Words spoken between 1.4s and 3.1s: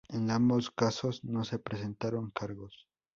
se presentaron cargos.